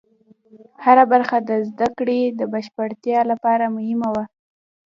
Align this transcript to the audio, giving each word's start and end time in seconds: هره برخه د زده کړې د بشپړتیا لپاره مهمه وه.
هره 0.83 1.03
برخه 1.11 1.37
د 1.49 1.51
زده 1.69 1.87
کړې 1.97 2.19
د 2.39 2.41
بشپړتیا 2.53 3.19
لپاره 3.31 3.73
مهمه 3.75 4.09
وه. 4.13 4.23